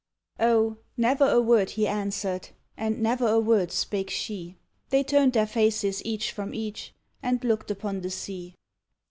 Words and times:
Oh, 0.39 0.77
never 0.97 1.29
a 1.29 1.39
word 1.39 1.69
he 1.69 1.85
answered, 1.85 2.49
And 2.75 3.03
never 3.03 3.27
a 3.27 3.39
word 3.39 3.71
spake 3.71 4.09
she! 4.09 4.57
They 4.89 5.03
turned 5.03 5.33
their 5.33 5.45
faces 5.45 6.03
each 6.03 6.31
from 6.31 6.55
each, 6.55 6.95
And 7.21 7.43
looked 7.43 7.69
upon 7.69 8.01
the 8.01 8.09
sea. 8.09 8.55